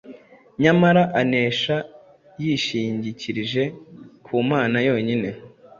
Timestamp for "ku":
4.25-4.31